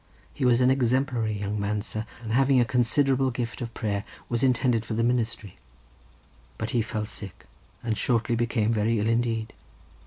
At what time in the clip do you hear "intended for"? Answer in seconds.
4.41-4.95